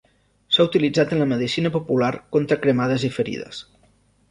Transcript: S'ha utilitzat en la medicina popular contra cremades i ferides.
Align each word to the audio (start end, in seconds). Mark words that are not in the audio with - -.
S'ha 0.55 0.63
utilitzat 0.69 1.13
en 1.17 1.21
la 1.23 1.27
medicina 1.33 1.71
popular 1.77 2.11
contra 2.37 2.59
cremades 2.65 3.09
i 3.11 3.15
ferides. 3.21 3.63